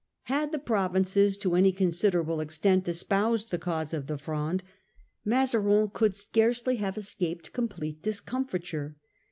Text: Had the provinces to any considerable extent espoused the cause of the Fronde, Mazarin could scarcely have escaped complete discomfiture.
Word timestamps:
Had 0.23 0.51
the 0.51 0.57
provinces 0.57 1.37
to 1.37 1.53
any 1.53 1.71
considerable 1.71 2.39
extent 2.39 2.87
espoused 2.87 3.51
the 3.51 3.59
cause 3.59 3.93
of 3.93 4.07
the 4.07 4.17
Fronde, 4.17 4.63
Mazarin 5.23 5.91
could 5.93 6.15
scarcely 6.15 6.77
have 6.77 6.97
escaped 6.97 7.53
complete 7.53 8.01
discomfiture. 8.01 8.95